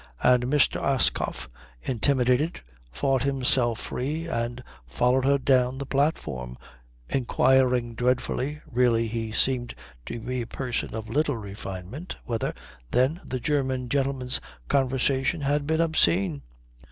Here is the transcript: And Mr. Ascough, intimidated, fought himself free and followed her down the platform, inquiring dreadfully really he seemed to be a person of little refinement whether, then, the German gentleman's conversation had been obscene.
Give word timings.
And 0.23 0.45
Mr. 0.45 0.81
Ascough, 0.83 1.47
intimidated, 1.83 2.61
fought 2.91 3.21
himself 3.21 3.79
free 3.79 4.25
and 4.27 4.63
followed 4.87 5.25
her 5.25 5.37
down 5.37 5.77
the 5.77 5.85
platform, 5.85 6.57
inquiring 7.07 7.93
dreadfully 7.93 8.61
really 8.65 9.07
he 9.07 9.31
seemed 9.31 9.75
to 10.07 10.19
be 10.19 10.41
a 10.41 10.47
person 10.47 10.95
of 10.95 11.07
little 11.07 11.37
refinement 11.37 12.17
whether, 12.25 12.55
then, 12.89 13.21
the 13.23 13.39
German 13.39 13.89
gentleman's 13.89 14.41
conversation 14.69 15.41
had 15.41 15.67
been 15.67 15.79
obscene. 15.81 16.41